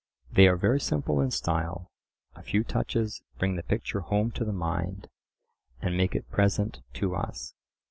[0.31, 1.91] They are very simple in style;
[2.35, 5.07] a few touches bring the picture home to the mind,
[5.79, 7.53] and make it present to us.